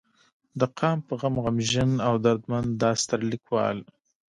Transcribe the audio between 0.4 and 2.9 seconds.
د قام پۀ غم غمژن او درمند